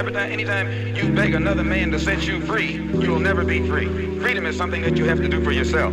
[0.00, 3.68] Every time, anytime you beg another man to set you free, you will never be
[3.68, 4.18] free.
[4.18, 5.92] Freedom is something that you have to do for yourself.